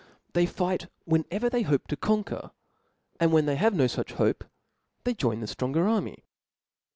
They 0.33 0.47
fight 0.47 0.87
whenever 1.05 1.47
they 1.47 1.61
hope 1.61 1.85
to 1.89 1.95
cofiquer 1.95 2.41
5 2.41 2.51
and 3.19 3.31
when 3.31 3.45
they 3.45 3.55
have 3.57 3.75
no 3.75 3.85
fuch 3.85 4.13
hope, 4.13 4.43
they 5.03 5.13
join 5.13 5.41
the 5.41 5.45
ftronger 5.45 5.87
army. 5.87 6.23